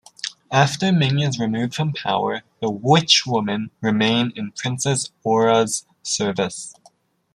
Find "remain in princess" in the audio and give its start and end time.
3.81-5.11